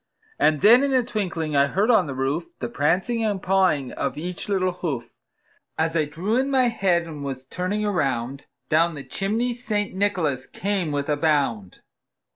And 0.39 0.61
then 0.61 0.81
in 0.83 0.93
a 0.95 1.03
twinkling 1.03 1.55
I 1.55 1.67
heard 1.67 1.91
on 1.91 2.07
the 2.07 2.15
roof, 2.15 2.45
The 2.57 2.69
prancing 2.69 3.23
and 3.23 3.39
pawing 3.39 3.91
of 3.91 4.17
each 4.17 4.49
little 4.49 4.71
hoof. 4.71 5.15
As 5.77 5.95
I 5.95 6.05
drew 6.05 6.37
in 6.37 6.49
my 6.49 6.69
head, 6.69 7.03
and 7.03 7.23
was 7.23 7.45
turning 7.45 7.85
around, 7.85 8.47
Down 8.67 8.95
the 8.95 9.03
chimney 9.03 9.53
St. 9.53 9.93
Nicholas 9.93 10.47
came 10.47 10.91
with 10.91 11.07
a 11.07 11.17
bound. 11.17 11.81